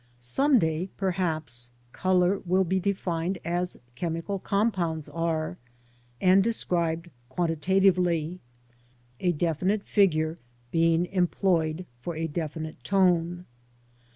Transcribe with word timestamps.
Some 0.17 0.57
day, 0.57 0.89
perhaps, 0.97 1.69
colour 1.91 2.39
will 2.43 2.63
be 2.63 2.79
defined 2.79 3.37
as 3.45 3.77
chemical 3.93 4.39
compounds 4.39 5.07
are, 5.07 5.59
and 6.19 6.43
described 6.43 7.11
quantitatively, 7.29 8.39
a 9.19 9.31
definite 9.31 9.83
figure 9.83 10.37
being 10.71 11.05
employed 11.05 11.85
for 12.01 12.15
a 12.15 12.25
definite 12.25 12.83
tone. 12.83 13.45